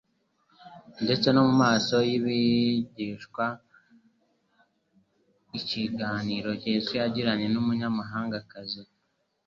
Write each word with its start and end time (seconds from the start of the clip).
Ndetse 1.03 1.27
no 1.31 1.41
mu 1.47 1.53
maso 1.63 1.95
y'abigishwa, 2.11 3.45
ikiganiro 5.59 6.49
Yesu 6.67 6.91
yagiranye 6.99 7.47
n'umunyamahangakazi, 7.49 8.81